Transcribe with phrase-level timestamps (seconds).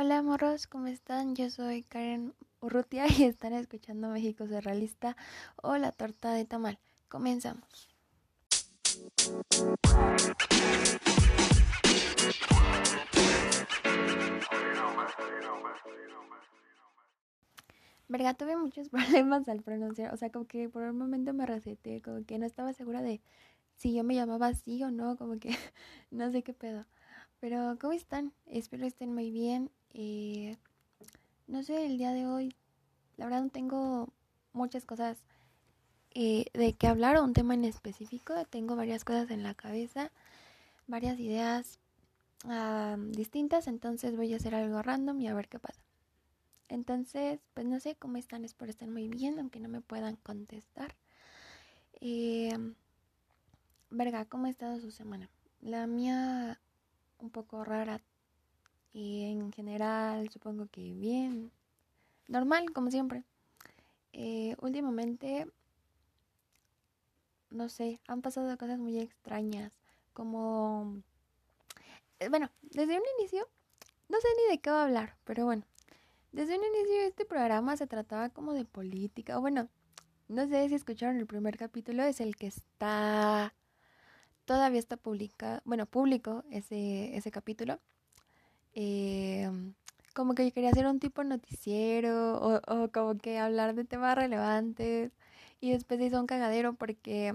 [0.00, 1.34] Hola morros, ¿cómo están?
[1.34, 5.16] Yo soy Karen Urrutia y están escuchando México Surrealista
[5.60, 6.78] o La Torta de Tamal.
[7.08, 7.88] Comenzamos.
[18.06, 22.02] Verga, tuve muchos problemas al pronunciar, o sea, como que por un momento me receté,
[22.02, 23.20] como que no estaba segura de
[23.74, 25.50] si yo me llamaba así o no, como que
[26.12, 26.86] no sé qué pedo.
[27.40, 28.32] Pero, ¿cómo están?
[28.46, 29.72] Espero estén muy bien.
[29.94, 30.56] Eh,
[31.46, 32.54] no sé, el día de hoy,
[33.16, 34.12] la verdad no tengo
[34.52, 35.18] muchas cosas
[36.12, 38.34] eh, de qué hablar o un tema en específico.
[38.50, 40.10] Tengo varias cosas en la cabeza,
[40.86, 41.78] varias ideas
[42.44, 45.80] ah, distintas, entonces voy a hacer algo random y a ver qué pasa.
[46.68, 50.94] Entonces, pues no sé cómo están, espero estén muy bien, aunque no me puedan contestar.
[52.00, 52.56] Eh,
[53.90, 55.30] verga, ¿cómo ha estado su semana?
[55.60, 56.60] La mía
[57.18, 58.00] un poco rara
[58.92, 61.50] y en general supongo que bien,
[62.28, 63.24] normal como siempre.
[64.12, 65.46] Eh, últimamente,
[67.50, 69.72] no sé, han pasado cosas muy extrañas,
[70.12, 71.02] como,
[72.20, 73.46] eh, bueno, desde un inicio,
[74.08, 75.64] no sé ni de qué va a hablar, pero bueno,
[76.32, 79.68] desde un inicio este programa se trataba como de política, o bueno,
[80.28, 83.54] no sé si escucharon el primer capítulo, es el que está
[84.48, 87.78] todavía está publicado, bueno, público ese, ese capítulo.
[88.80, 89.50] Eh,
[90.14, 95.10] como que yo quería hacer un tipo noticiero o, como que hablar de temas relevantes.
[95.60, 97.34] Y después hice un cagadero porque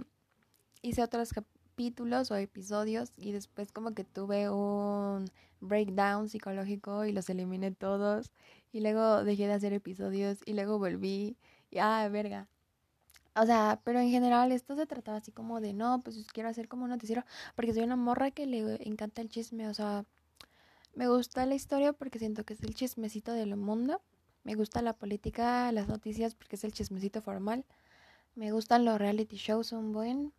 [0.82, 5.26] hice otros capítulos o episodios y después como que tuve un
[5.60, 8.32] breakdown psicológico y los eliminé todos.
[8.72, 11.36] Y luego dejé de hacer episodios y luego volví.
[11.72, 12.48] Y ah, verga.
[13.36, 16.68] O sea, pero en general esto se trataba así como de, no, pues quiero hacer
[16.70, 20.06] como un noticiero, porque soy una morra que le encanta el chisme, o sea,
[20.96, 24.02] me gusta la historia porque siento que es el chismecito del mundo,
[24.44, 27.66] me gusta la política, las noticias porque es el chismecito formal,
[28.36, 30.34] me gustan los reality shows, un buen,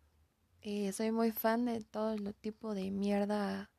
[0.61, 3.69] eh, soy muy fan de todo el tipo de mierda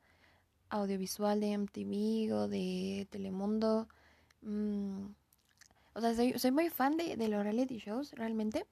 [0.69, 3.87] audiovisual de MTV o de Telemundo,
[4.41, 5.05] mm,
[5.93, 8.67] o sea, soy, muy fan de, de los reality shows realmente.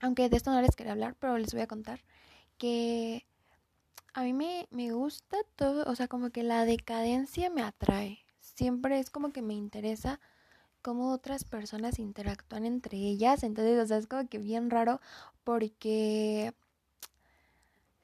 [0.00, 2.00] Aunque de esto no les quería hablar, pero les voy a contar
[2.58, 3.26] que
[4.16, 8.24] a mí me, me gusta todo, o sea, como que la decadencia me atrae.
[8.40, 10.20] Siempre es como que me interesa
[10.80, 13.42] cómo otras personas interactúan entre ellas.
[13.42, 15.02] Entonces, o sea, es como que bien raro
[15.44, 16.54] porque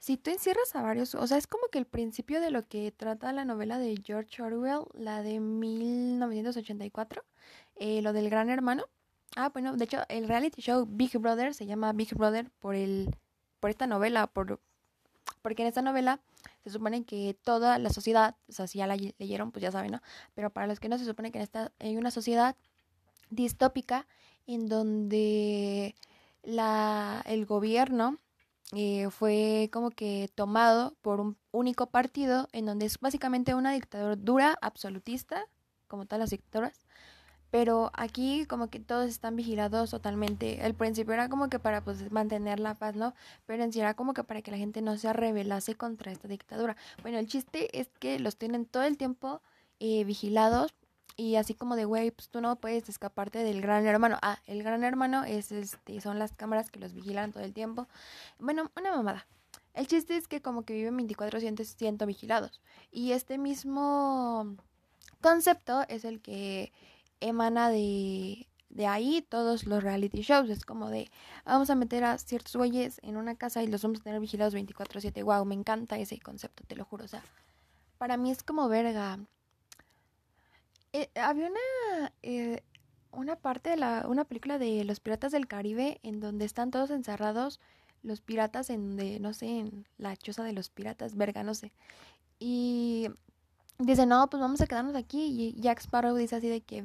[0.00, 2.92] si tú encierras a varios, o sea, es como que el principio de lo que
[2.92, 7.24] trata la novela de George Orwell, la de 1984,
[7.76, 8.84] eh, lo del gran hermano.
[9.34, 13.16] Ah, bueno, de hecho, el reality show Big Brother se llama Big Brother por el
[13.60, 14.60] por esta novela, por
[15.42, 16.20] porque en esta novela
[16.64, 19.92] se supone que toda la sociedad, o sea, si ya la leyeron, pues ya saben,
[19.92, 20.02] ¿no?
[20.34, 22.56] Pero para los que no, se supone que en esta hay una sociedad
[23.30, 24.06] distópica
[24.46, 25.94] en donde
[26.42, 28.18] la, el gobierno
[28.74, 34.56] eh, fue como que tomado por un único partido en donde es básicamente una dictadura
[34.62, 35.44] absolutista,
[35.88, 36.80] como todas las dictaduras,
[37.52, 40.64] pero aquí como que todos están vigilados totalmente.
[40.64, 43.12] El principio era como que para pues mantener la paz, ¿no?
[43.44, 46.28] Pero en sí era como que para que la gente no se rebelase contra esta
[46.28, 46.78] dictadura.
[47.02, 49.42] Bueno, el chiste es que los tienen todo el tiempo
[49.80, 50.72] eh, vigilados
[51.14, 54.16] y así como de, güey, pues tú no puedes escaparte del gran hermano.
[54.22, 57.86] Ah, el gran hermano es este, son las cámaras que los vigilan todo el tiempo.
[58.38, 59.26] Bueno, una mamada.
[59.74, 62.62] El chiste es que como que viven 24 siento vigilados.
[62.90, 64.56] Y este mismo
[65.20, 66.72] concepto es el que
[67.22, 70.50] emana de, de ahí todos los reality shows.
[70.50, 71.10] Es como de,
[71.44, 74.54] vamos a meter a ciertos güeyes en una casa y los vamos a tener vigilados
[74.54, 75.22] 24/7.
[75.22, 77.04] Wow, me encanta ese concepto, te lo juro.
[77.04, 77.22] O sea,
[77.98, 79.18] para mí es como verga.
[80.92, 82.62] Eh, había una, eh,
[83.12, 86.90] una parte de la, una película de los piratas del Caribe en donde están todos
[86.90, 87.60] encerrados
[88.02, 91.72] los piratas en donde, no sé, en la choza de los piratas, verga, no sé.
[92.38, 93.08] Y
[93.78, 95.54] dice, no, pues vamos a quedarnos aquí.
[95.56, 96.84] Y Jack Sparrow dice así de que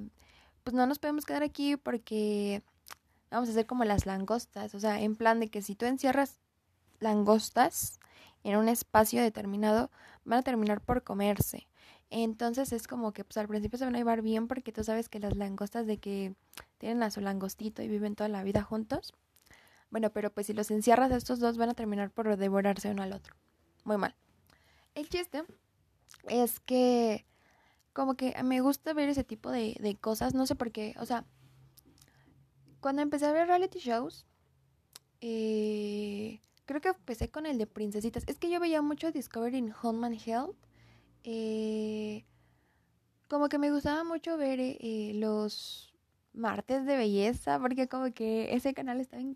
[0.67, 2.61] pues no nos podemos quedar aquí porque
[3.31, 6.41] vamos a hacer como las langostas, o sea, en plan de que si tú encierras
[6.99, 8.01] langostas
[8.43, 9.89] en un espacio determinado,
[10.25, 11.69] van a terminar por comerse.
[12.09, 15.07] Entonces es como que pues al principio se van a llevar bien porque tú sabes
[15.07, 16.35] que las langostas de que
[16.79, 19.13] tienen a su langostito y viven toda la vida juntos.
[19.89, 23.13] Bueno, pero pues si los encierras estos dos van a terminar por devorarse uno al
[23.13, 23.37] otro.
[23.85, 24.17] Muy mal.
[24.95, 25.45] El chiste
[26.27, 27.25] es que
[27.97, 31.07] como que me gusta ver ese tipo de, de cosas, no sé por qué, o
[31.07, 31.25] sea,
[32.79, 34.27] cuando empecé a ver reality shows,
[35.19, 38.23] eh, creo que empecé con el de princesitas.
[38.27, 40.55] Es que yo veía mucho Discovery in Home Health.
[41.23, 42.23] Eh,
[43.27, 45.91] como que me gustaba mucho ver eh, los
[46.33, 49.35] martes de belleza, porque como que ese canal está bien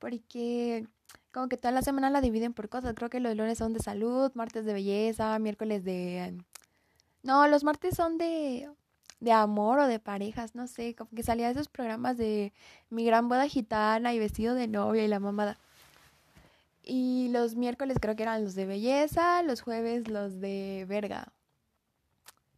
[0.00, 0.88] porque
[1.30, 2.94] como que toda la semana la dividen por cosas.
[2.94, 6.36] Creo que los lunes son de salud, martes de belleza, miércoles de...
[7.26, 8.70] No, los martes son de
[9.20, 12.52] de amor o de parejas, no sé, como que salía esos programas de
[12.90, 15.58] mi gran boda gitana y vestido de novia y la mamada.
[16.82, 21.32] Y los miércoles creo que eran los de belleza, los jueves los de verga.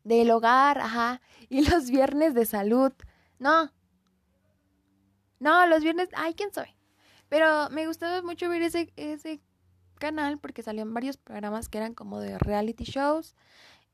[0.04, 1.22] Del hogar, ajá.
[1.48, 2.92] Y los viernes de salud.
[3.38, 3.72] No.
[5.40, 6.68] No, los viernes, ay, ¿quién soy?
[7.30, 9.40] Pero me gustaba mucho ver ese, ese
[9.98, 13.34] canal porque salían varios programas que eran como de reality shows,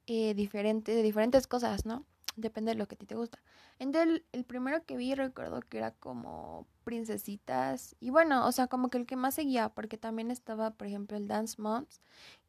[0.06, 2.04] eh, diferente, de diferentes cosas, ¿no?
[2.36, 3.38] Depende de lo que a ti te gusta.
[3.78, 7.96] Entonces, el, primero que vi recuerdo que era como princesitas.
[8.00, 11.16] Y bueno, o sea, como que el que más seguía, porque también estaba, por ejemplo,
[11.16, 12.00] el Dance Moms,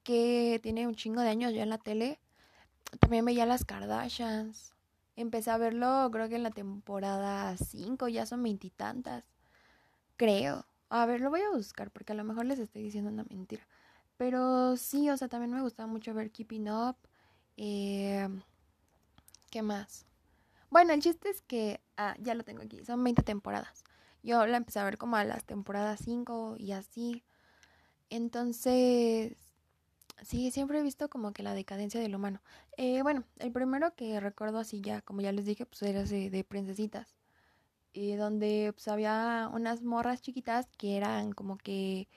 [0.03, 2.19] que tiene un chingo de años ya en la tele.
[2.99, 4.73] También veía las Kardashians.
[5.15, 9.23] Empecé a verlo, creo que en la temporada 5, ya son veintitantas.
[10.17, 10.65] Creo.
[10.89, 13.67] A ver, lo voy a buscar, porque a lo mejor les estoy diciendo una mentira.
[14.17, 16.97] Pero sí, o sea, también me gustaba mucho ver Keeping Up.
[17.57, 18.27] Eh,
[19.49, 20.05] ¿Qué más?
[20.69, 23.83] Bueno, el chiste es que, ah, ya lo tengo aquí, son 20 temporadas.
[24.23, 27.23] Yo la empecé a ver como a las temporadas 5 y así.
[28.09, 29.37] Entonces,
[30.23, 32.41] sí, siempre he visto como que la decadencia del humano.
[32.77, 36.29] Eh, bueno, el primero que recuerdo así ya, como ya les dije, pues era ese
[36.29, 37.15] de princesitas.
[37.93, 42.09] Y donde pues había unas morras chiquitas que eran como que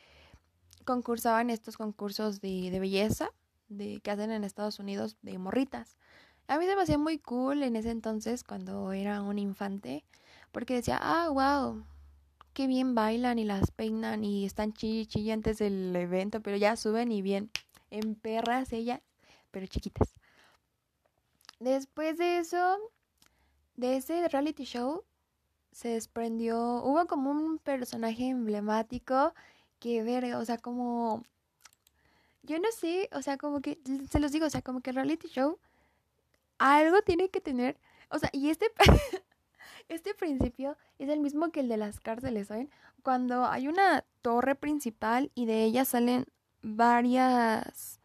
[0.85, 3.33] concursaban estos concursos de, de belleza
[3.69, 5.97] de que hacen en Estados Unidos de morritas.
[6.47, 10.05] A mí se me hacía muy cool en ese entonces cuando era un infante,
[10.53, 11.85] porque decía, ah, wow,
[12.55, 17.13] qué bien bailan y las peinan y están chilli antes del evento, pero ya suben
[17.13, 17.51] y bien,
[17.91, 19.01] en perras ellas,
[19.51, 20.15] pero chiquitas.
[21.61, 22.79] Después de eso,
[23.77, 25.05] de ese reality show,
[25.73, 29.35] se desprendió, hubo como un personaje emblemático
[29.79, 31.25] que ver, o sea, como,
[32.49, 33.79] yo no sé, o sea, como que,
[34.11, 35.59] se los digo, o sea, como que el reality show
[36.59, 37.79] algo tiene que tener,
[38.11, 38.73] o sea, y este,
[39.89, 42.71] este principio es el mismo que el de las cárceles, ¿saben?
[43.03, 46.27] Cuando hay una torre principal y de ella salen
[46.63, 48.01] varias,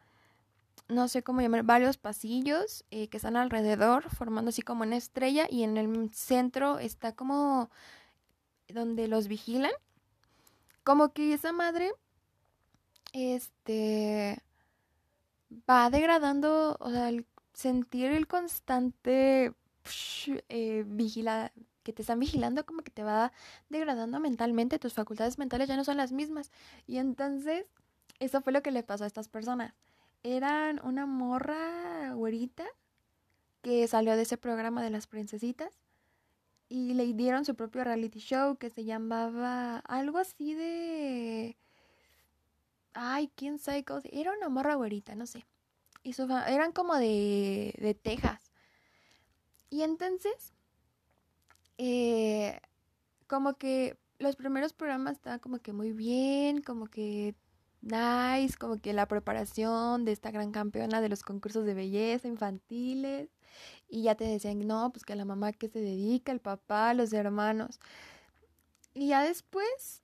[0.88, 5.46] no sé cómo llamar, varios pasillos eh, que están alrededor, formando así como una estrella
[5.50, 7.70] y en el centro está como
[8.68, 9.72] donde los vigilan.
[10.84, 11.92] Como que esa madre,
[13.14, 14.42] este,
[15.70, 19.54] va degradando, o sea, el sentir el constante
[20.48, 21.52] eh, vigila,
[21.84, 23.32] que te están vigilando como que te va
[23.68, 26.50] degradando mentalmente, tus facultades mentales ya no son las mismas.
[26.86, 27.66] Y entonces,
[28.18, 29.74] eso fue lo que le pasó a estas personas.
[30.24, 32.64] Eran una morra güerita
[33.62, 35.78] que salió de ese programa de las princesitas
[36.68, 41.56] y le dieron su propio reality show que se llamaba algo así de...
[42.94, 44.00] Ay, quién sabe cómo...
[44.10, 45.44] Era una morra güerita, no sé
[46.04, 48.52] y su eran como de, de Texas.
[49.70, 50.52] Y entonces,
[51.78, 52.60] eh,
[53.26, 57.34] como que los primeros programas estaban como que muy bien, como que
[57.80, 63.30] nice, como que la preparación de esta gran campeona de los concursos de belleza infantiles.
[63.88, 67.12] Y ya te decían, no, pues que la mamá que se dedica, el papá, los
[67.12, 67.80] hermanos.
[68.94, 70.03] Y ya después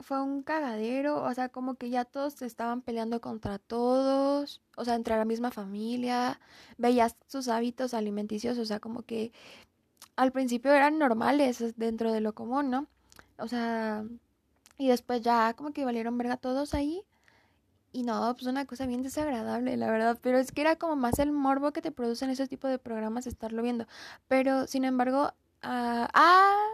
[0.00, 4.94] fue un cagadero, o sea, como que ya todos estaban peleando contra todos, o sea,
[4.94, 6.40] entre la misma familia,
[6.78, 9.32] veías sus hábitos alimenticios, o sea, como que
[10.16, 12.86] al principio eran normales dentro de lo común, ¿no?
[13.38, 14.04] O sea,
[14.78, 17.02] y después ya como que valieron verga todos ahí.
[17.92, 20.18] Y no, pues una cosa bien desagradable, la verdad.
[20.22, 23.26] Pero es que era como más el morbo que te producen ese tipo de programas
[23.26, 23.86] estarlo viendo.
[24.28, 26.68] Pero, sin embargo, ah, ah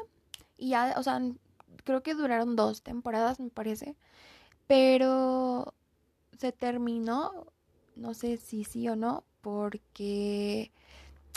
[0.58, 1.20] y ya, o sea,
[1.86, 3.96] creo que duraron dos temporadas, me parece.
[4.66, 5.74] Pero
[6.38, 7.46] se terminó,
[7.96, 10.72] no sé si sí o no, porque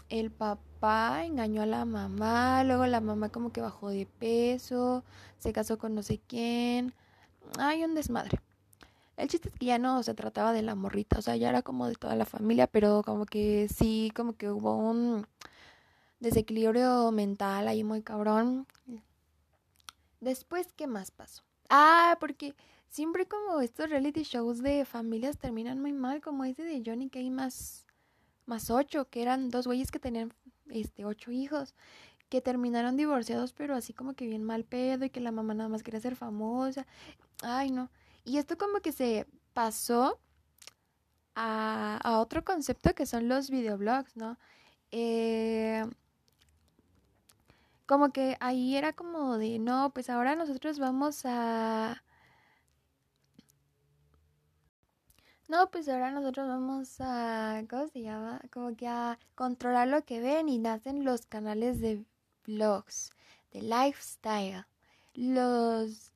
[0.10, 5.04] el papá engañó a la mamá, luego la mamá como que bajó de peso,
[5.38, 6.94] se casó con no sé quién.
[7.60, 8.40] Hay un desmadre.
[9.18, 11.62] El chiste es que ya no se trataba de la morrita, o sea, ya era
[11.62, 15.28] como de toda la familia, pero como que sí, como que hubo un
[16.20, 18.68] desequilibrio mental ahí muy cabrón.
[20.20, 21.44] Después, ¿qué más pasó?
[21.70, 22.56] Ah, porque
[22.90, 27.30] siempre como estos reality shows de familias terminan muy mal, como ese de Johnny Kay
[27.30, 27.86] más,
[28.46, 30.34] más ocho, que eran dos güeyes que tenían
[30.70, 31.76] este ocho hijos,
[32.30, 35.70] que terminaron divorciados, pero así como que bien mal pedo y que la mamá nada
[35.70, 36.86] más quería ser famosa.
[37.42, 37.90] Ay, no.
[38.26, 40.20] Y esto como que se pasó
[41.36, 44.38] a, a otro concepto que son los videoblogs, ¿no?
[44.92, 45.86] eh,
[47.90, 52.04] como que ahí era como de, no, pues ahora nosotros vamos a...
[55.48, 58.42] No, pues ahora nosotros vamos a, ¿cómo se llama?
[58.52, 62.06] Como que a controlar lo que ven y nacen los canales de
[62.46, 63.10] vlogs,
[63.54, 64.68] de lifestyle.
[65.16, 66.14] Los,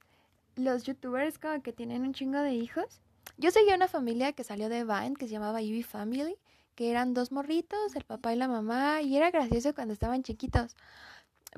[0.55, 3.01] los youtubers como que tienen un chingo de hijos.
[3.37, 6.35] Yo seguía una familia que salió de Vine que se llamaba Ivy Family,
[6.75, 10.75] que eran dos morritos, el papá y la mamá, y era gracioso cuando estaban chiquitos.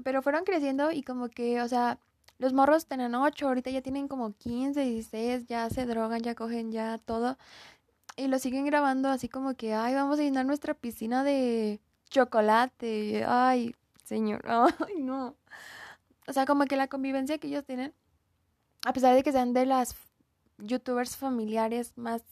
[0.03, 1.99] Pero fueron creciendo y como que, o sea,
[2.37, 6.71] los morros tenían 8, ahorita ya tienen como 15, 16, ya se drogan, ya cogen
[6.71, 7.37] ya todo.
[8.17, 13.25] Y lo siguen grabando así como que, ay, vamos a llenar nuestra piscina de chocolate.
[13.27, 15.35] Ay, señor, ay, no.
[16.27, 17.93] O sea, como que la convivencia que ellos tienen,
[18.85, 19.95] a pesar de que sean de las
[20.57, 22.23] youtubers familiares más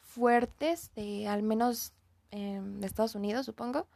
[0.00, 1.92] fuertes, de al menos
[2.30, 3.86] de Estados Unidos, supongo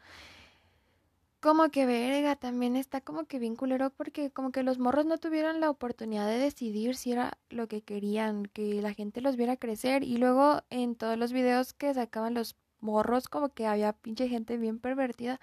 [1.43, 5.19] como que verga, también está como que bien culero porque como que los morros no
[5.19, 9.57] tuvieron la oportunidad de decidir si era lo que querían, que la gente los viera
[9.57, 14.29] crecer y luego en todos los videos que sacaban los morros como que había pinche
[14.29, 15.41] gente bien pervertida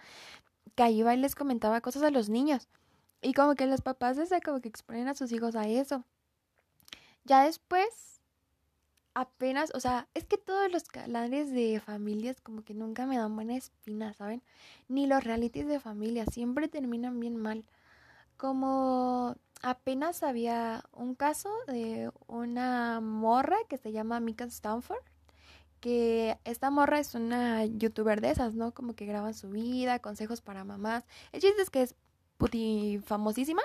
[0.75, 2.69] que iba y les comentaba cosas a los niños
[3.21, 6.05] y como que los papás desde como que exponen a sus hijos a eso.
[7.25, 8.18] Ya después
[9.19, 13.35] apenas, o sea, es que todos los canales de familias como que nunca me dan
[13.35, 14.41] buena espina, ¿saben?
[14.87, 17.65] Ni los realities de familia, siempre terminan bien mal.
[18.37, 25.03] Como apenas había un caso de una morra que se llama Mika Stanford,
[25.81, 28.73] que esta morra es una youtuber de esas, ¿no?
[28.73, 31.05] Como que graban su vida, consejos para mamás.
[31.33, 31.95] El chiste es que es
[32.37, 33.63] puti famosísima.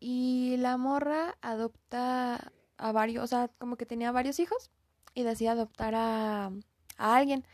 [0.00, 4.70] Y la morra adopta a varios, o sea, como que tenía varios hijos
[5.14, 6.50] y decía adoptar a,
[6.98, 7.44] a alguien.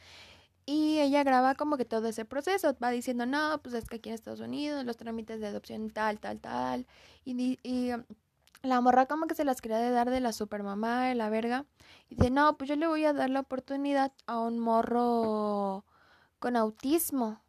[0.64, 4.10] Y ella graba como que todo ese proceso, va diciendo, no, pues es que aquí
[4.10, 6.86] en Estados Unidos los trámites de adopción tal, tal, tal.
[7.24, 8.04] Y, y um,
[8.62, 11.66] la morra como que se las quería de dar de la supermamá, de la verga.
[12.08, 15.84] Y dice, no, pues yo le voy a dar la oportunidad a un morro
[16.38, 17.41] con autismo.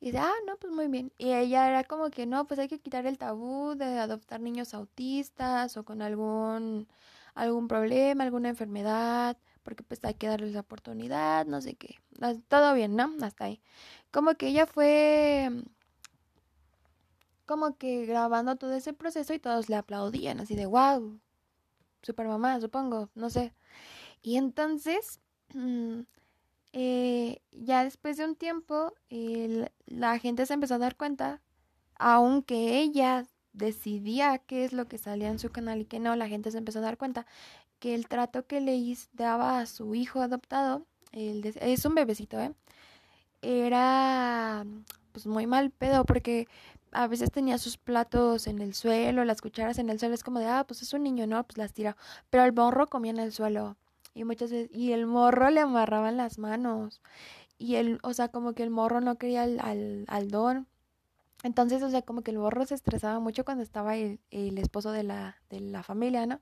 [0.00, 1.12] Y dice, ah, no, pues muy bien.
[1.18, 4.72] Y ella era como que no, pues hay que quitar el tabú de adoptar niños
[4.74, 6.88] autistas o con algún,
[7.34, 11.96] algún problema, alguna enfermedad, porque pues hay que darles la oportunidad, no sé qué.
[12.48, 13.14] Todo bien, ¿no?
[13.22, 13.60] Hasta ahí.
[14.10, 15.50] Como que ella fue
[17.46, 21.18] como que grabando todo ese proceso y todos le aplaudían, así de wow,
[22.02, 23.52] super mamá, supongo, no sé.
[24.22, 25.20] Y entonces
[25.54, 26.00] mm,
[26.72, 28.94] eh, ya después de un tiempo,
[29.86, 31.40] la gente se empezó a dar cuenta,
[31.96, 36.28] aunque ella decidía qué es lo que salía en su canal y que no, la
[36.28, 37.26] gente se empezó a dar cuenta
[37.80, 42.52] que el trato que le daba a su hijo adoptado, es un bebecito, ¿eh?
[43.42, 44.64] Era
[45.12, 46.46] pues muy mal pedo porque
[46.92, 50.38] a veces tenía sus platos en el suelo, las cucharas en el suelo, es como
[50.40, 51.42] de, ah, pues es un niño, ¿no?
[51.44, 51.96] Pues las tira.
[52.30, 53.76] Pero el morro comía en el suelo.
[54.14, 57.00] Y muchas veces, y el morro le amarraban las manos.
[57.58, 60.66] Y él, o sea, como que el morro no quería al, al, don.
[61.42, 64.92] Entonces, o sea, como que el morro se estresaba mucho cuando estaba el, el esposo
[64.92, 66.40] de la, de la familia, ¿no?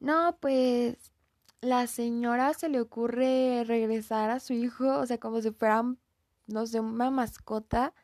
[0.00, 1.12] No, pues
[1.60, 5.98] la señora se le ocurre regresar a su hijo, o sea, como si fueran,
[6.46, 7.94] no sé, una mascota.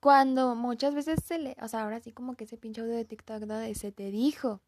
[0.00, 3.04] Cuando muchas veces se le, o sea, ahora sí como que ese pinche audio de
[3.04, 3.44] TikTok
[3.74, 4.60] se te dijo,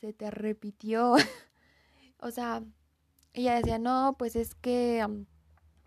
[0.00, 1.14] se te repitió.
[2.24, 2.64] O sea,
[3.34, 5.06] ella decía, no, pues es que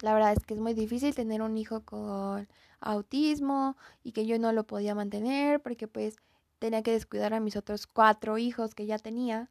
[0.01, 2.47] la verdad es que es muy difícil tener un hijo con
[2.79, 6.17] autismo y que yo no lo podía mantener porque pues
[6.59, 9.49] tenía que descuidar a mis otros cuatro hijos que ya tenía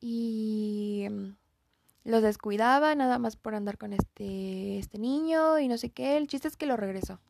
[0.00, 1.08] y
[2.04, 6.16] los descuidaba nada más por andar con este, este niño y no sé qué.
[6.16, 7.20] El chiste es que lo regresó.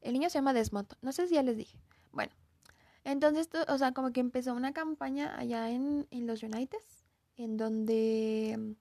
[0.00, 0.94] El niño se llama Desmond.
[1.02, 1.78] No sé si ya les dije.
[2.10, 2.32] Bueno,
[3.04, 6.78] entonces, o sea, como que empezó una campaña allá en, en los United
[7.38, 8.76] en donde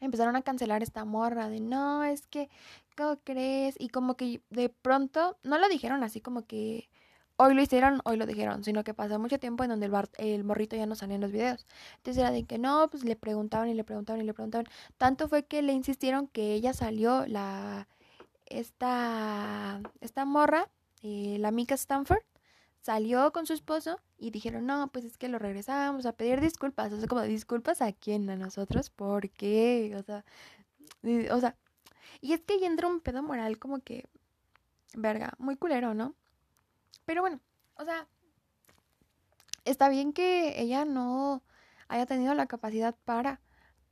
[0.00, 2.48] empezaron a cancelar esta morra de no, es que,
[2.96, 3.74] ¿cómo crees?
[3.78, 6.88] Y como que de pronto, no lo dijeron así como que
[7.36, 10.44] hoy lo hicieron, hoy lo dijeron, sino que pasó mucho tiempo en donde el, el
[10.44, 11.66] morrito ya no salía en los videos.
[11.96, 14.66] Entonces era de que no, pues le preguntaban y le preguntaban y le preguntaban.
[14.98, 17.88] Tanto fue que le insistieron que ella salió, la,
[18.46, 20.68] esta, esta morra,
[21.02, 22.22] eh, la Mika Stanford,
[22.84, 26.92] salió con su esposo y dijeron, no, pues es que lo regresamos a pedir disculpas.
[26.92, 29.94] O sea, como disculpas a quién, a nosotros, ¿por qué?
[29.96, 30.22] O sea,
[31.32, 31.56] o sea,
[32.20, 34.04] y es que ahí entra un pedo moral como que,
[34.94, 36.14] verga, muy culero, ¿no?
[37.06, 37.40] Pero bueno,
[37.76, 38.06] o sea,
[39.64, 41.42] está bien que ella no
[41.88, 43.40] haya tenido la capacidad para,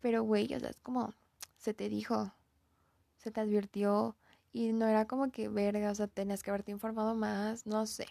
[0.00, 1.14] pero güey, o sea, es como,
[1.56, 2.34] se te dijo,
[3.16, 4.16] se te advirtió,
[4.52, 8.06] y no era como que verga, o sea, tenías que haberte informado más, no sé.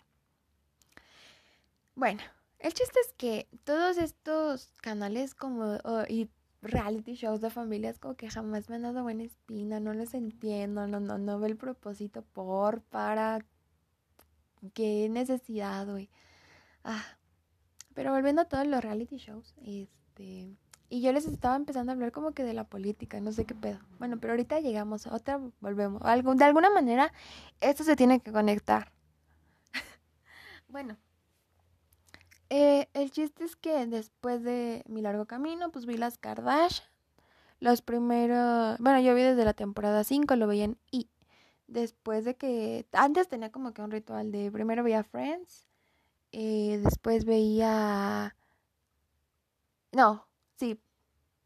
[1.96, 2.22] Bueno,
[2.60, 6.30] el chiste es que todos estos canales como y
[6.62, 10.88] reality shows de familias como que jamás me han dado buena espina, no les entiendo,
[10.88, 13.40] no, no, no veo el propósito por, para,
[14.74, 16.10] qué necesidad, güey.
[16.84, 17.04] Ah,
[17.94, 20.56] pero volviendo a todos los reality shows, este,
[20.90, 23.56] y yo les estaba empezando a hablar como que de la política, no sé qué
[23.56, 23.80] pedo.
[23.98, 26.02] Bueno, pero ahorita llegamos a otra, volvemos.
[26.04, 27.14] Algo, de alguna manera,
[27.60, 28.92] esto se tiene que conectar.
[30.68, 30.98] bueno,
[32.54, 36.86] eh, el chiste es que después de mi largo camino, pues vi las Kardashian.
[37.62, 41.08] Los primeros, bueno, yo vi desde la temporada 5, lo veía en I.
[41.68, 45.66] Después de que, antes tenía como que un ritual de, primero veía Friends,
[46.34, 48.36] eh, después veía,
[49.94, 50.28] no,
[50.58, 50.78] sí,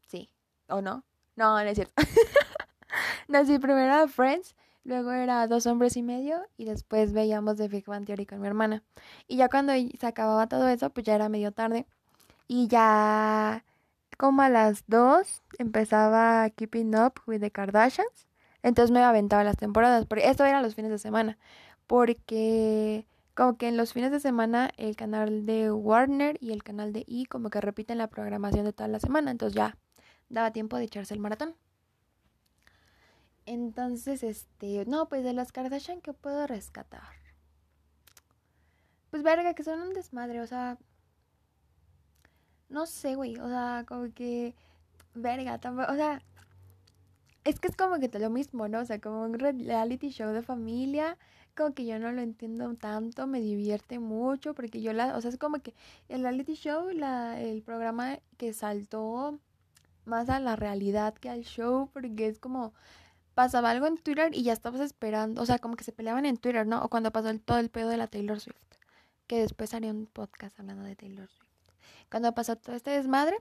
[0.08, 0.28] sí,
[0.68, 1.04] o no,
[1.36, 1.94] no, no es cierto.
[3.28, 7.86] no, sí, primero Friends, Luego era dos hombres y medio y después veíamos The Big
[7.86, 8.84] Bang Theory con mi hermana.
[9.26, 11.86] Y ya cuando se acababa todo eso, pues ya era medio tarde.
[12.46, 13.64] Y ya
[14.16, 18.28] como a las dos empezaba Keeping Up with the Kardashians.
[18.62, 20.06] Entonces me aventaba las temporadas.
[20.06, 21.36] Porque esto eran los fines de semana.
[21.88, 26.92] Porque como que en los fines de semana el canal de Warner y el canal
[26.92, 29.32] de E como que repiten la programación de toda la semana.
[29.32, 29.76] Entonces ya
[30.28, 31.56] daba tiempo de echarse el maratón.
[33.46, 37.14] Entonces, este, no, pues de las Kardashian, ¿qué puedo rescatar?
[39.10, 40.78] Pues verga, que son un desmadre, o sea,
[42.68, 44.54] no sé, güey, o sea, como que,
[45.14, 46.20] verga, tampoco, o sea,
[47.44, 48.80] es que es como que lo mismo, ¿no?
[48.80, 51.16] O sea, como un reality show de familia,
[51.56, 55.30] como que yo no lo entiendo tanto, me divierte mucho, porque yo la, o sea,
[55.30, 55.74] es como que
[56.08, 59.38] el reality show, la, el programa que saltó
[60.04, 62.72] más a la realidad que al show, porque es como
[63.36, 66.38] pasaba algo en Twitter y ya estabas esperando, o sea, como que se peleaban en
[66.38, 66.82] Twitter, ¿no?
[66.82, 68.56] O cuando pasó todo el pedo de la Taylor Swift,
[69.26, 71.50] que después haría un podcast hablando de Taylor Swift.
[72.10, 73.36] Cuando pasó todo este desmadre,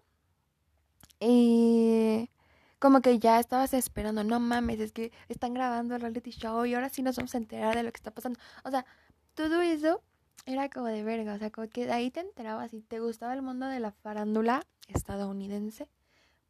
[1.21, 2.29] y
[2.77, 6.73] como que ya estabas esperando, no mames, es que están grabando el reality show y
[6.73, 8.37] ahora sí nos vamos a enterar de lo que está pasando.
[8.65, 8.85] O sea,
[9.33, 10.03] todo eso
[10.45, 13.33] era como de verga, o sea, como que de ahí te enterabas y te gustaba
[13.33, 15.87] el mundo de la farándula estadounidense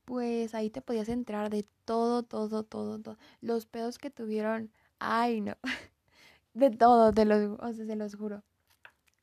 [0.06, 3.18] pues ahí te podías entrar de todo, todo, todo, todo.
[3.42, 5.56] Los pedos que tuvieron, ay no,
[6.54, 8.44] de todo, te los, o sea, se los juro.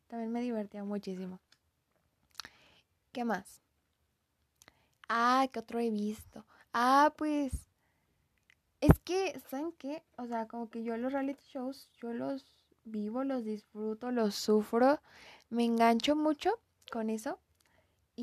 [0.08, 1.40] También me divertía muchísimo.
[3.12, 3.60] ¿Qué más?
[5.08, 6.44] Ah, ¿qué otro he visto?
[6.72, 7.66] Ah, pues,
[8.80, 10.02] es que, ¿saben qué?
[10.16, 12.44] O sea, como que yo los reality shows, yo los
[12.84, 15.00] vivo, los disfruto, los sufro,
[15.50, 16.58] me engancho mucho
[16.90, 17.38] con eso.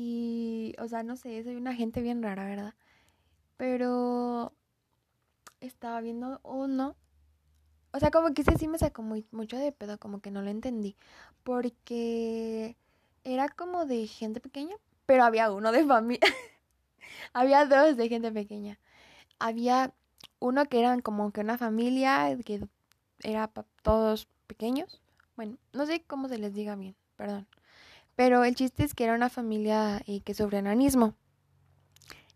[0.02, 2.72] Y, o sea, no sé, soy una gente bien rara, ¿verdad?
[3.58, 4.54] Pero
[5.60, 6.96] estaba viendo uno.
[7.92, 10.40] O sea, como que ese sí me sacó muy, mucho de pedo, como que no
[10.40, 10.96] lo entendí.
[11.42, 12.78] Porque
[13.24, 16.20] era como de gente pequeña, pero había uno de familia.
[17.34, 18.78] había dos de gente pequeña.
[19.38, 19.92] Había
[20.38, 22.66] uno que eran como que una familia, que
[23.22, 25.02] era todos pequeños.
[25.36, 27.46] Bueno, no sé cómo se les diga bien, perdón.
[28.16, 31.14] Pero el chiste es que era una familia eh, que sufre enanismo.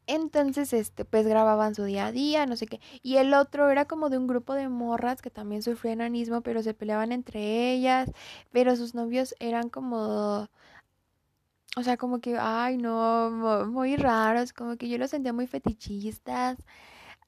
[0.06, 2.80] Entonces, este, pues grababan su día a día, no sé qué.
[3.02, 6.62] Y el otro era como de un grupo de morras que también sufrían enanismo, pero
[6.62, 8.12] se peleaban entre ellas.
[8.52, 10.48] Pero sus novios eran como.
[11.76, 13.30] O sea, como que, ay, no,
[13.68, 14.52] muy raros.
[14.52, 16.58] Como que yo los sentía muy fetichistas.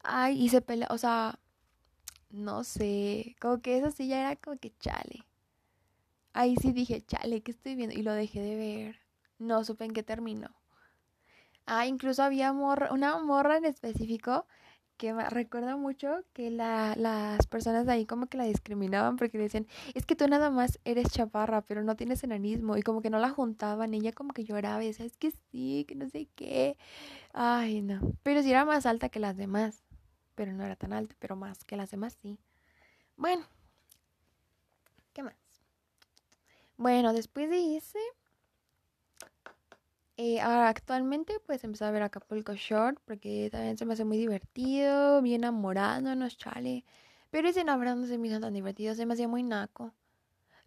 [0.02, 1.38] Ay, y se peleaban, o sea,
[2.30, 3.36] no sé.
[3.40, 5.24] Como que eso sí ya era como que chale.
[6.36, 7.96] Ahí sí dije, chale, ¿qué estoy viendo?
[7.96, 8.96] Y lo dejé de ver.
[9.38, 10.50] No supe en qué terminó.
[11.66, 14.46] Ah, incluso había una morra en específico
[14.96, 19.36] que me recuerda mucho que la, las personas de ahí como que la discriminaban porque
[19.38, 22.76] decían, es que tú nada más eres chaparra, pero no tienes enanismo.
[22.76, 25.84] Y como que no la juntaban, ella como que lloraba y decía, es que sí,
[25.88, 26.78] que no sé qué.
[27.34, 28.00] Ay, no.
[28.24, 29.84] Pero sí era más alta que las demás.
[30.36, 32.38] Pero no era tan alta, pero más que las demás, sí.
[33.16, 33.44] Bueno,
[35.12, 35.36] ¿qué más?
[36.78, 37.98] Bueno, después de ese,
[40.18, 45.20] eh, actualmente pues empecé a ver Acapulco Short porque también se me hace muy divertido,
[45.22, 46.84] bien enamorándonos, chale.
[47.30, 49.92] Pero ese enamorado no se me hizo tan divertido, se me hacía muy naco.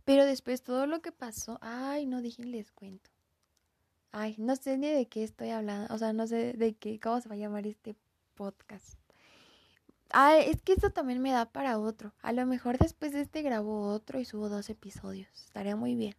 [0.05, 3.09] Pero después todo lo que pasó, ay, no dije les cuento.
[4.11, 7.21] Ay, no sé ni de qué estoy hablando, o sea, no sé de qué, cómo
[7.21, 7.95] se va a llamar este
[8.35, 8.99] podcast.
[10.11, 12.13] Ah, es que esto también me da para otro.
[12.21, 15.29] A lo mejor después de este grabo otro y subo dos episodios.
[15.45, 16.15] Estaría muy bien.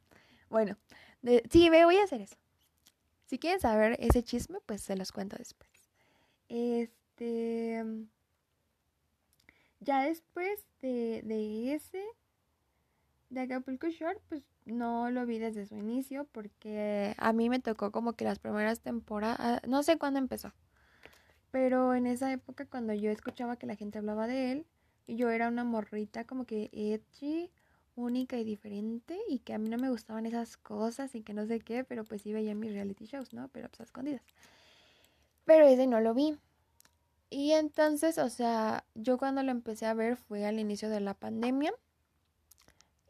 [0.49, 0.77] Bueno,
[1.51, 2.37] sí, voy a hacer eso.
[3.27, 5.71] Si quieren saber ese chisme, pues se los cuento después.
[6.49, 7.85] Este.
[9.81, 12.05] ya después de, de ese,
[13.29, 17.93] de Acapulco Shore, pues no lo vi desde su inicio porque a mí me tocó
[17.93, 20.53] como que las primeras temporadas, no sé cuándo empezó,
[21.51, 24.67] pero en esa época cuando yo escuchaba que la gente hablaba de él,
[25.07, 27.51] yo era una morrita como que edgy,
[27.97, 31.47] única y diferente y que a mí no me gustaban esas cosas y que no
[31.47, 33.49] sé qué, pero pues sí veía mis reality shows, ¿no?
[33.49, 34.23] Pero pues a escondidas.
[35.45, 36.39] Pero ese no lo vi.
[37.29, 41.15] Y entonces, o sea, yo cuando lo empecé a ver fue al inicio de la
[41.15, 41.73] pandemia.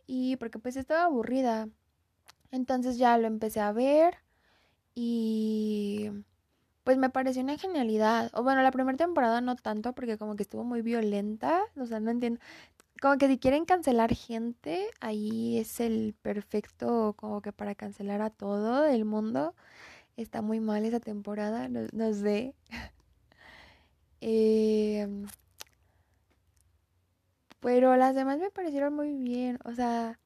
[0.07, 1.69] Y porque pues estaba aburrida.
[2.51, 4.17] Entonces ya lo empecé a ver.
[4.95, 6.11] Y
[6.85, 8.31] pues me pareció una genialidad.
[8.35, 11.63] O bueno, la primera temporada no tanto porque como que estuvo muy violenta.
[11.77, 12.41] O sea, no entiendo.
[13.01, 18.31] Como que si quieren cancelar gente, ahí es el perfecto como que para cancelar a
[18.31, 19.55] todo el mundo.
[20.17, 22.55] Está muy mal esa temporada, no, sé.
[24.23, 25.27] Em,
[27.61, 29.59] pero las demás me parecieron muy bien.
[29.65, 30.20] O sea,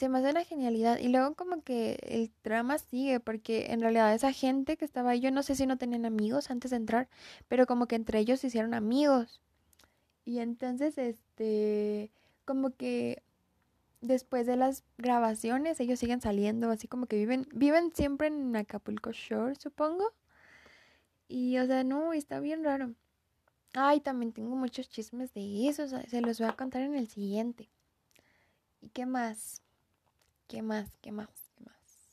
[0.00, 0.98] se me hace una genialidad.
[0.98, 5.20] Y luego como que el drama sigue, porque en realidad esa gente que estaba ahí,
[5.20, 7.08] yo no sé si no tenían amigos antes de entrar,
[7.48, 9.42] pero como que entre ellos se hicieron amigos.
[10.24, 12.10] Y entonces, este,
[12.46, 13.22] como que
[14.00, 19.12] después de las grabaciones ellos siguen saliendo, así como que viven, viven siempre en Acapulco
[19.12, 20.14] Shore, supongo.
[21.28, 22.94] Y, o sea, no, está bien raro.
[23.74, 27.68] Ay, también tengo muchos chismes de eso, se los voy a contar en el siguiente.
[28.80, 29.62] ¿Y qué más?
[30.50, 30.90] ¿Qué más?
[31.00, 31.28] ¿Qué más?
[31.56, 32.10] ¿Qué más?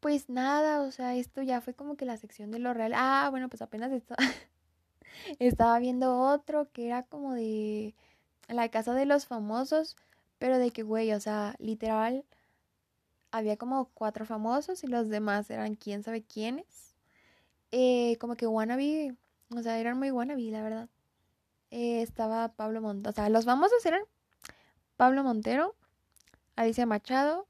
[0.00, 2.94] Pues nada, o sea, esto ya fue como que la sección de lo real.
[2.96, 4.16] Ah, bueno, pues apenas esto...
[5.38, 7.94] estaba viendo otro que era como de
[8.48, 9.96] la casa de los famosos,
[10.40, 12.24] pero de que, güey, o sea, literal,
[13.30, 16.96] había como cuatro famosos y los demás eran quién sabe quiénes.
[17.70, 19.14] Eh, como que wannabe,
[19.56, 20.88] o sea, eran muy wannabe, la verdad.
[21.70, 24.02] Eh, estaba Pablo Montero, o sea, los famosos eran
[24.96, 25.76] Pablo Montero,
[26.58, 27.46] Alicia Machado,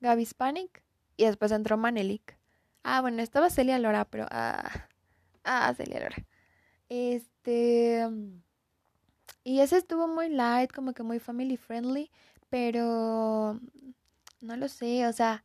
[0.00, 0.82] Gaby Spanik
[1.16, 2.36] y después entró Manelik.
[2.82, 4.26] Ah, bueno, estaba Celia Lora, pero...
[4.30, 4.88] Ah,
[5.44, 6.16] ah Celia Lora.
[6.88, 8.04] Este...
[9.44, 12.10] Y ese estuvo muy light, como que muy family friendly,
[12.50, 13.60] pero
[14.40, 15.44] no lo sé, o sea,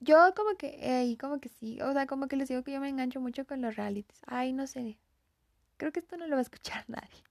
[0.00, 2.80] yo como que, ahí como que sí, o sea, como que les digo que yo
[2.80, 4.22] me engancho mucho con los realities.
[4.26, 4.98] Ay, no sé,
[5.76, 7.22] creo que esto no lo va a escuchar nadie.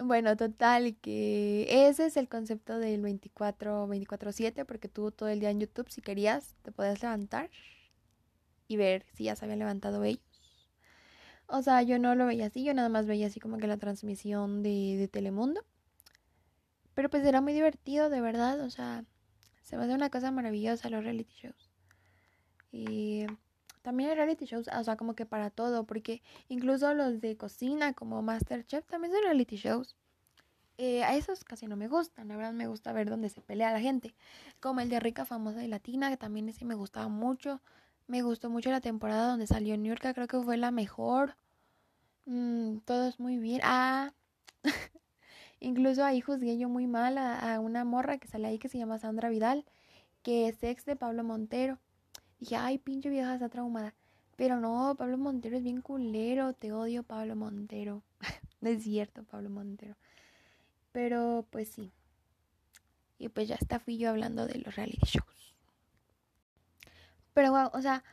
[0.00, 5.50] Bueno, total, que ese es el concepto del 24, 24-7, porque tú todo el día
[5.50, 7.50] en YouTube, si querías, te podías levantar
[8.68, 10.26] y ver si ya se habían levantado ellos
[11.48, 13.76] o sea, yo no lo veía así, yo nada más veía así como que la
[13.76, 15.64] transmisión de, de Telemundo.
[16.94, 19.04] Pero pues era muy divertido, de verdad, o sea,
[19.62, 21.70] se me hace una cosa maravillosa los reality shows.
[22.72, 23.26] Y
[23.86, 27.92] también hay reality shows, o sea, como que para todo, porque incluso los de cocina
[27.92, 29.94] como Masterchef también son reality shows.
[30.76, 33.70] Eh, a esos casi no me gustan, la verdad me gusta ver dónde se pelea
[33.70, 34.16] la gente.
[34.58, 37.60] Como el de Rica, Famosa y Latina, que también ese me gustaba mucho.
[38.08, 41.36] Me gustó mucho la temporada donde salió New York, creo que fue la mejor.
[42.24, 43.60] Mm, todo es muy bien.
[43.62, 44.12] Ah,
[45.60, 48.98] incluso ahí juzgué yo muy mal a, una morra que sale ahí que se llama
[48.98, 49.64] Sandra Vidal,
[50.24, 51.78] que es ex de Pablo Montero.
[52.38, 53.94] Dije, ay, pinche vieja, está traumada.
[54.36, 58.02] Pero no, Pablo Montero es bien culero, te odio Pablo Montero.
[58.60, 59.96] no es cierto, Pablo Montero.
[60.92, 61.92] Pero pues sí.
[63.18, 65.56] Y pues ya está, fui yo hablando de los reality shows.
[67.32, 68.04] Pero wow, o sea,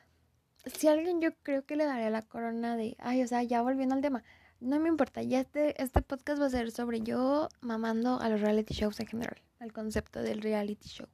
[0.65, 3.95] si alguien yo creo que le daría la corona de, ay, o sea, ya volviendo
[3.95, 4.23] al tema,
[4.59, 8.39] no me importa, ya este, este podcast va a ser sobre yo mamando a los
[8.39, 11.07] reality shows en general, al concepto del reality show.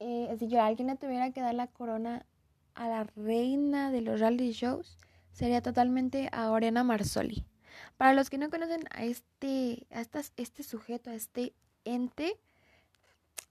[0.00, 2.24] Eh, si yo a alguien le tuviera que dar la corona
[2.74, 4.98] a la reina de los reality shows,
[5.32, 7.44] sería totalmente a Oriana Marsoli.
[7.96, 10.02] Para los que no conocen a este, a
[10.36, 11.52] este sujeto, a este
[11.84, 12.38] ente,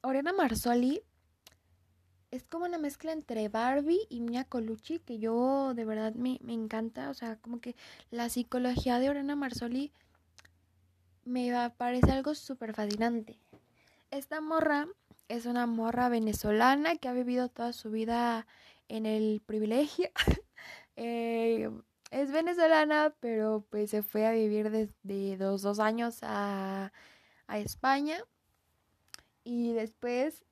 [0.02, 1.02] Oriana Marsoli
[2.32, 7.10] es como una mezcla entre Barbie y Mia Colucci, que yo de verdad me, encanta.
[7.10, 7.76] O sea, como que
[8.12, 9.92] la psicología de Orena Marsoli
[11.26, 13.40] me parece algo súper fascinante.
[14.12, 14.88] Esta morra
[15.28, 18.48] es una morra venezolana que ha vivido toda su vida
[18.88, 20.10] en el privilegio.
[21.00, 21.70] Eh,
[22.10, 26.92] es venezolana, pero pues se fue a vivir desde dos, dos años a,
[27.46, 28.18] a España.
[29.44, 30.44] Y después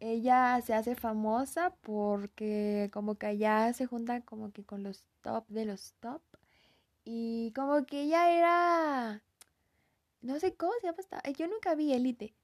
[0.00, 5.46] ella se hace famosa porque como que allá se junta como que con los top
[5.48, 6.22] de los top
[7.04, 9.22] y como que ella era
[10.20, 12.34] no sé cómo se llama esta yo nunca vi élite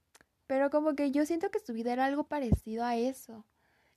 [0.53, 3.47] pero como que yo siento que su vida era algo parecido a eso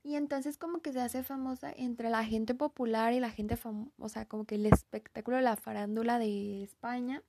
[0.05, 3.91] Y entonces como que se hace famosa entre la gente popular y la gente famosa,
[3.99, 7.21] o sea, como que el espectáculo la farándula de España,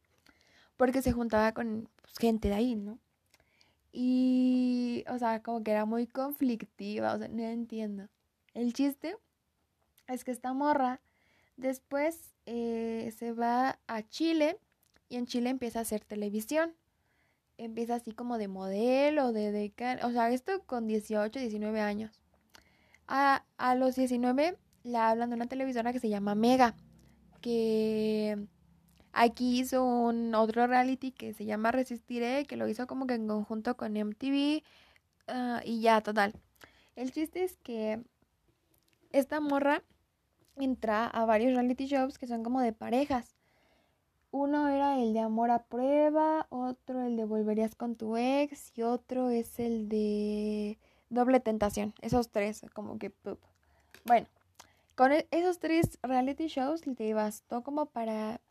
[0.77, 3.01] porque se juntaba con pues, gente de ahí, ¿no?
[3.93, 8.09] Y, o sea, como que era muy conflictiva, o sea, no entiendo.
[8.55, 9.17] El chiste
[10.07, 11.01] es que esta morra
[11.57, 14.61] después eh, se va a Chile
[15.09, 16.77] y en Chile empieza a hacer televisión.
[17.59, 22.21] Empieza así como de modelo, de decan, o sea, esto con 18, 19 años.
[23.09, 26.75] A, a los 19 la hablan de una televisora que se llama Mega,
[27.41, 28.47] que
[29.13, 33.27] aquí hizo un otro reality que se llama Resistiré, que lo hizo como que en
[33.27, 34.63] conjunto con MTV
[35.29, 36.35] ah, y ya, total.
[36.95, 38.01] El chiste es que
[39.13, 39.83] esta morra
[40.57, 43.36] entra a varios reality shows que son como de parejas.
[44.37, 48.83] Uno era el de Amor a Prueba, otro el de Volverías con tu ex y
[48.83, 51.95] otro es el de Doble Tentación.
[52.03, 53.15] Esos tres, como que...
[54.05, 54.27] Bueno,
[54.95, 58.43] con e-, esos tres reality shows le bastó como para...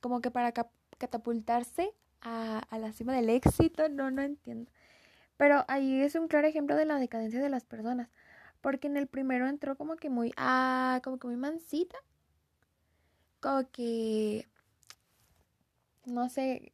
[0.00, 0.52] como que para
[0.96, 3.90] catapultarse a, a la cima del éxito.
[3.90, 4.70] No, no entiendo.
[5.36, 8.08] Pero ahí es un claro ejemplo de la decadencia de las personas.
[8.62, 11.98] Porque en el primero entró como que muy, ah, como que muy mansita.
[13.40, 14.48] Como que,
[16.06, 16.72] no sé,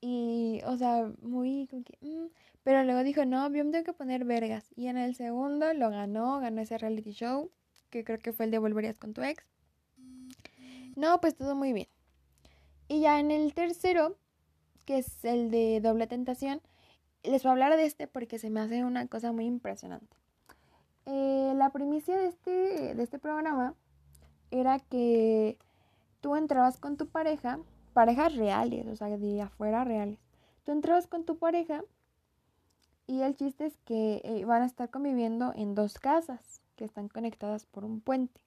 [0.00, 2.28] y, o sea, muy, como que, mm,
[2.62, 4.64] pero luego dijo, no, yo me tengo que poner vergas.
[4.76, 7.50] Y en el segundo lo ganó, ganó ese reality show,
[7.90, 9.44] que creo que fue el de Volverías con tu ex.
[10.96, 11.88] No, pues todo muy bien.
[12.88, 14.16] Y ya en el tercero,
[14.84, 16.60] que es el de Doble Tentación,
[17.22, 20.16] les voy a hablar de este porque se me hace una cosa muy impresionante.
[21.06, 23.74] Eh, la primicia de este, de este programa
[24.50, 25.58] era que
[26.20, 27.58] tú entrabas con tu pareja,
[28.00, 30.18] parejas reales, o sea, de afuera reales.
[30.64, 31.84] Tú entrabas con tu pareja
[33.06, 37.08] y el chiste es que eh, van a estar conviviendo en dos casas que están
[37.08, 38.40] conectadas por un puente.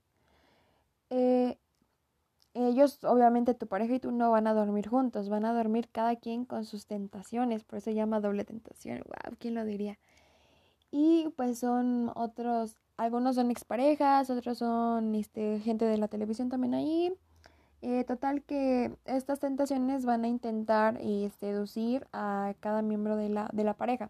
[1.11, 1.59] Eh,
[2.55, 6.15] ellos, obviamente, tu pareja y tú no van a dormir juntos, van a dormir cada
[6.15, 9.03] quien con sus tentaciones, por eso se llama doble tentación.
[9.05, 9.99] Wow, ¿quién lo diría?
[10.89, 16.73] Y pues son otros, algunos son exparejas, otros son este, gente de la televisión también
[16.73, 17.13] ahí.
[17.85, 23.49] Eh, total que estas tentaciones van a intentar eh, seducir a cada miembro de la,
[23.51, 24.09] de la pareja.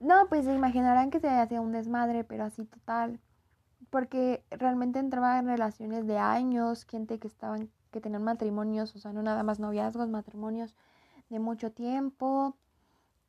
[0.00, 3.20] No, pues se imaginarán que se hacía un desmadre, pero así total.
[3.88, 9.12] Porque realmente entraban en relaciones de años, gente que estaban, que tenían matrimonios, o sea,
[9.12, 10.74] no nada más noviazgos, matrimonios
[11.30, 12.56] de mucho tiempo.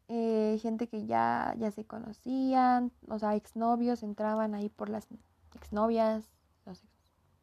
[0.08, 5.08] Eh, gente que ya, ya se conocían, o sea, exnovios entraban ahí por las
[5.54, 6.28] exnovias,
[6.66, 6.88] no sé,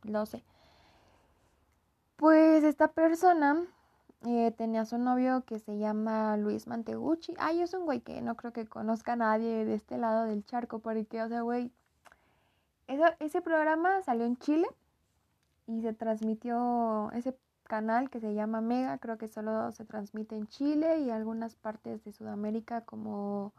[0.03, 0.43] no sé.
[2.21, 3.65] Pues esta persona
[4.27, 7.35] eh, tenía su novio que se llama Luis Mantegucci.
[7.39, 10.45] Ay, es un güey que no creo que conozca a nadie de este lado del
[10.45, 11.73] charco, porque, o sea, güey,
[13.21, 14.67] ese programa salió en Chile
[15.67, 20.47] y se transmitió, ese canal que se llama Mega, creo que solo se transmite en
[20.47, 23.55] Chile y algunas partes de Sudamérica como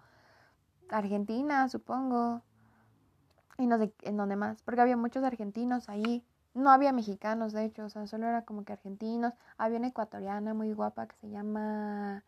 [0.87, 2.43] Argentina, supongo.
[3.57, 6.23] Y no sé en dónde más, porque había muchos argentinos ahí.
[6.53, 9.33] No había mexicanos, de hecho, o sea, solo era como que argentinos.
[9.57, 12.23] Había una ecuatoriana muy guapa que se llama...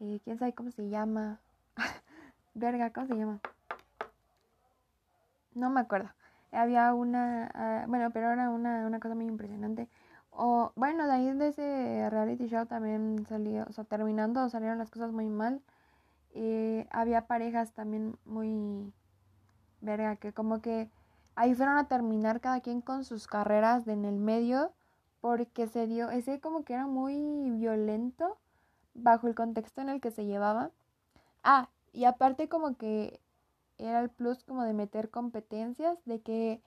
[0.00, 1.40] Eh, ¿Quién sabe cómo se llama?
[2.54, 3.40] Verga, ¿cómo se llama?
[5.54, 6.10] No me acuerdo.
[6.50, 7.50] Había una...
[7.54, 9.88] Ah, bueno, pero era una, una cosa muy impresionante
[10.32, 14.90] o bueno, de ahí de ese reality show también salió, o sea, terminando salieron las
[14.90, 15.60] cosas muy mal.
[16.34, 18.92] Eh, había parejas también muy
[19.82, 20.90] verga, que como que
[21.34, 24.72] ahí fueron a terminar cada quien con sus carreras de en el medio,
[25.20, 28.38] porque se dio, ese como que era muy violento
[28.94, 30.70] bajo el contexto en el que se llevaba.
[31.42, 33.20] Ah, y aparte como que
[33.78, 36.62] era el plus como de meter competencias, de que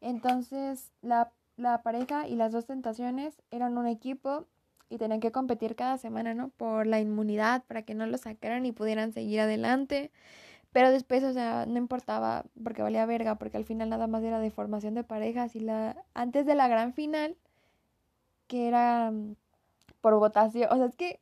[0.00, 4.46] entonces la la pareja y las dos tentaciones eran un equipo
[4.88, 6.50] y tenían que competir cada semana, ¿no?
[6.50, 10.12] Por la inmunidad, para que no lo sacaran y pudieran seguir adelante.
[10.76, 14.40] Pero después, o sea, no importaba porque valía verga, porque al final nada más era
[14.40, 17.34] de formación de parejas y la antes de la gran final,
[18.46, 19.36] que era mm,
[20.02, 21.18] por votación, o sea, es que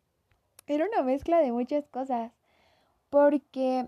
[0.67, 2.33] era una mezcla de muchas cosas,
[3.11, 3.87] porque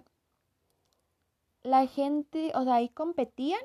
[1.64, 3.61] la gente, o sea, ahí competían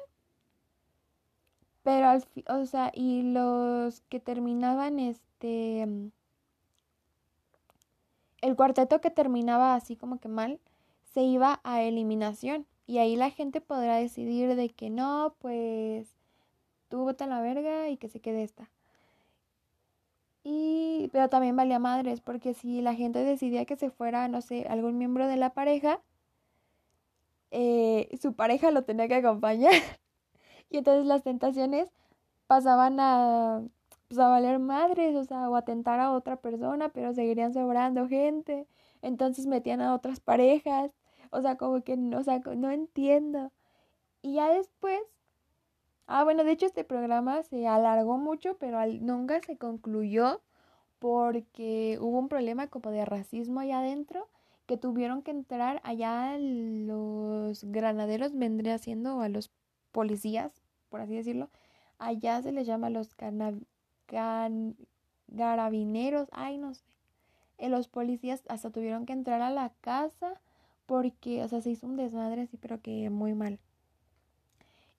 [1.83, 6.11] pero al o sea, y los que terminaban este mm,
[8.41, 10.59] el cuarteto que terminaba así como que mal
[11.13, 16.15] se iba a eliminación y ahí la gente podrá decidir de que no, pues
[16.89, 18.69] tú vota la verga y que se quede esta.
[20.43, 24.65] Y pero también valía madres porque si la gente decidía que se fuera, no sé,
[24.69, 26.02] algún miembro de la pareja
[27.52, 29.74] eh, su pareja lo tenía que acompañar.
[30.69, 31.89] y entonces las tentaciones
[32.47, 33.62] pasaban a,
[34.08, 38.67] pues, a valer madres, o sea, o atentar a otra persona, pero seguirían sobrando gente.
[39.02, 40.91] Entonces metían a otras parejas.
[41.31, 43.51] O sea, como que, o sea, no entiendo.
[44.21, 45.01] Y ya después,
[46.07, 50.41] ah, bueno, de hecho este programa se alargó mucho, pero nunca se concluyó
[50.99, 54.27] porque hubo un problema como de racismo allá adentro
[54.67, 59.51] que tuvieron que entrar allá los granaderos, vendría siendo a los
[59.91, 61.49] policías, por así decirlo.
[61.99, 63.15] Allá se les llama los
[65.25, 66.83] carabineros, ay, no sé.
[67.57, 70.39] Eh, los policías hasta tuvieron que entrar a la casa
[70.91, 73.60] porque, o sea, se hizo un desmadre así, pero que muy mal.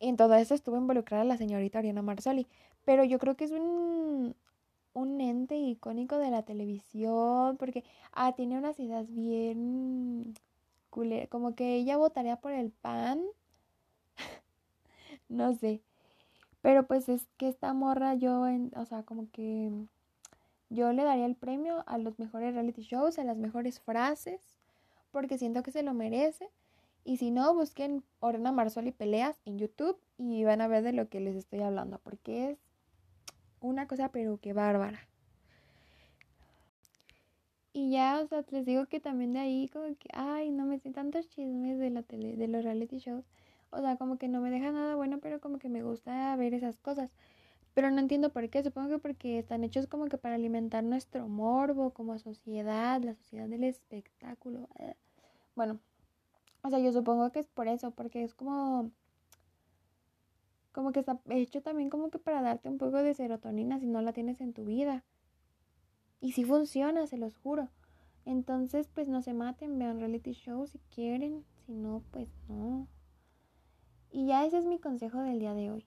[0.00, 2.46] En todo eso estuvo involucrada la señorita Ariana Marsali.
[2.86, 4.34] Pero yo creo que es un,
[4.94, 10.32] un ente icónico de la televisión, porque ah, tiene unas ideas bien
[11.28, 13.22] como que ella votaría por el pan.
[15.28, 15.82] no sé.
[16.62, 19.70] Pero pues es que esta morra yo, o sea, como que
[20.70, 24.51] yo le daría el premio a los mejores reality shows, a las mejores frases,
[25.12, 26.48] porque siento que se lo merece.
[27.04, 31.08] Y si no, busquen Orena Marzoli Peleas en YouTube y van a ver de lo
[31.08, 32.58] que les estoy hablando, porque es
[33.60, 35.00] una cosa pero que bárbara.
[37.74, 40.78] Y ya, o sea, les digo que también de ahí como que, ay, no me
[40.78, 43.24] sé tantos chismes de la tele, de los reality shows.
[43.70, 46.52] O sea, como que no me deja nada bueno, pero como que me gusta ver
[46.52, 47.10] esas cosas.
[47.74, 51.28] Pero no entiendo por qué, supongo que porque están hechos como que para alimentar nuestro
[51.28, 54.68] morbo como sociedad, la sociedad del espectáculo.
[54.78, 54.94] Eh,
[55.54, 55.80] bueno,
[56.62, 58.90] o sea, yo supongo que es por eso, porque es como
[60.72, 64.00] como que está hecho también como que para darte un poco de serotonina si no
[64.00, 65.04] la tienes en tu vida.
[66.20, 67.68] Y si funciona, se los juro.
[68.24, 72.86] Entonces, pues no se maten, vean reality show si quieren, si no, pues no.
[74.10, 75.86] Y ya ese es mi consejo del día de hoy.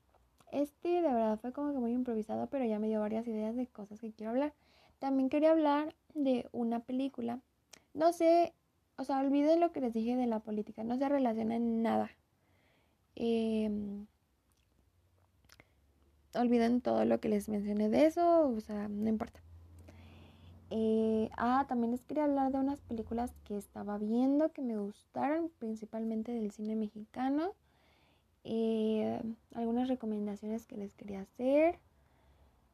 [0.56, 3.68] Este de verdad fue como que muy improvisado, pero ya me dio varias ideas de
[3.68, 4.54] cosas que quiero hablar.
[5.00, 7.42] También quería hablar de una película.
[7.94, 8.54] No sé,
[8.96, 12.10] o sea, olviden lo que les dije de la política, no se relaciona en nada.
[13.18, 13.70] Eh,
[16.36, 19.42] olviden todo lo que les mencioné de eso, o sea, no importa.
[20.70, 25.52] Eh, ah, también les quería hablar de unas películas que estaba viendo que me gustaron,
[25.60, 27.52] principalmente del cine mexicano.
[28.46, 29.22] Eh,
[29.54, 31.78] algunas recomendaciones que les quería hacer.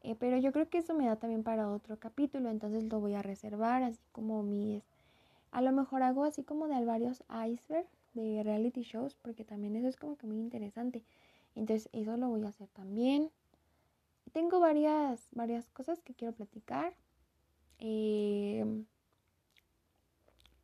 [0.02, 3.14] Eh, pero yo creo que eso me da también para otro capítulo, entonces lo voy
[3.14, 4.84] a reservar, así como mis...
[5.50, 9.88] A lo mejor hago así como de varios iceberg de reality shows, porque también eso
[9.88, 11.02] es como que muy interesante.
[11.56, 13.30] Entonces eso lo voy a hacer también
[14.32, 16.94] tengo varias, varias cosas que quiero platicar.
[17.78, 18.86] Em,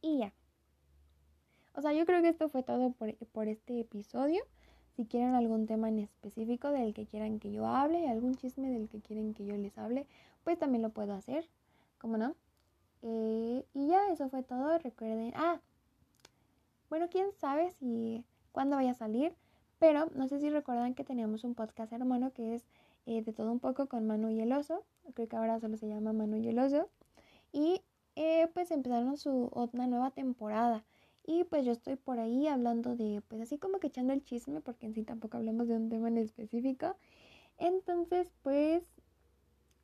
[0.00, 0.32] y ya.
[1.74, 4.42] O sea, yo creo que esto fue todo por, por, este episodio.
[4.98, 8.88] Si quieren algún tema en específico del que quieran que yo hable, algún chisme del
[8.88, 10.08] que quieren que yo les hable,
[10.42, 11.48] pues también lo puedo hacer.
[11.98, 12.34] ¿Cómo no?
[13.02, 14.76] Eh, y ya, eso fue todo.
[14.76, 15.32] Recuerden.
[15.36, 15.60] Ah,
[16.90, 19.36] bueno, quién sabe si cuándo vaya a salir.
[19.78, 22.64] Pero no sé si recuerdan que teníamos un podcast hermano que es
[23.06, 24.82] eh, de todo un poco con Manu y el oso.
[25.14, 26.88] Creo que ahora solo se llama Manu y el oso.
[27.52, 27.82] Y
[28.16, 30.84] eh, pues empezaron su una nueva temporada.
[31.30, 34.62] Y pues yo estoy por ahí hablando de, pues así como que echando el chisme,
[34.62, 36.96] porque en sí tampoco hablamos de un tema en específico.
[37.58, 38.82] Entonces, pues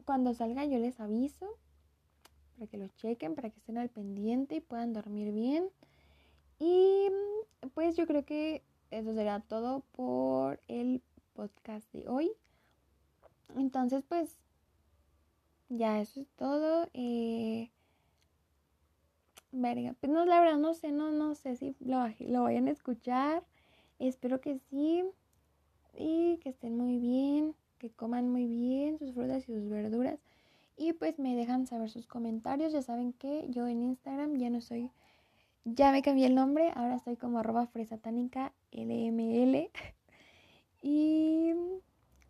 [0.07, 1.46] cuando salga yo les aviso
[2.54, 5.68] para que lo chequen, para que estén al pendiente y puedan dormir bien.
[6.59, 7.11] Y
[7.74, 11.02] pues yo creo que eso será todo por el
[11.35, 12.33] podcast de hoy.
[13.54, 14.38] Entonces, pues,
[15.68, 16.88] ya eso es todo.
[16.94, 17.70] Eh,
[19.55, 22.73] verga, pues no, la verdad no sé, no, no sé si lo, lo vayan a
[22.73, 23.43] escuchar.
[23.99, 25.05] Espero que sí.
[25.97, 30.19] Y que estén muy bien, que coman muy bien sus frutas y sus verduras.
[30.77, 32.73] Y pues me dejan saber sus comentarios.
[32.73, 34.90] Ya saben que yo en Instagram ya no soy,
[35.64, 36.73] ya me cambié el nombre.
[36.75, 39.71] Ahora estoy como arroba fresatánica LML.
[40.83, 41.52] y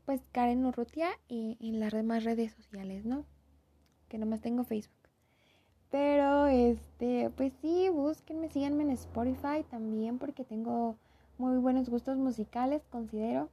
[0.05, 3.25] pues Karen Urrutia y en las demás redes sociales, ¿no?
[4.09, 5.04] Que nomás tengo Facebook.
[5.95, 10.97] Pero este, pues sí, búsquenme, síganme en Spotify también porque tengo
[11.39, 13.49] muy buenos gustos musicales, considero.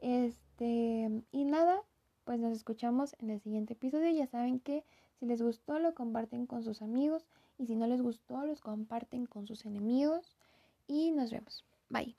[0.00, 1.82] Este, y nada,
[2.24, 4.10] pues nos escuchamos en el siguiente episodio.
[4.12, 4.82] Ya saben que
[5.20, 7.26] si les gustó lo comparten con sus amigos
[7.58, 10.38] y si no les gustó los comparten con sus enemigos
[10.86, 11.66] y nos vemos.
[11.90, 12.16] Bye.